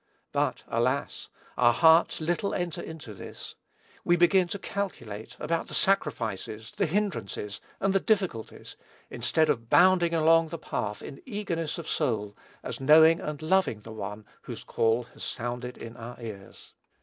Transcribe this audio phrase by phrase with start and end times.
[0.31, 1.29] But alas!
[1.59, 3.53] our hearts little enter into this.
[4.03, 8.75] We begin to calculate about the sacrifices, the hindrances, and the difficulties,
[9.11, 13.91] instead of bounding along the path, in eagerness of soul, as knowing and loving the
[13.93, 16.73] One whose call has sounded in our ears.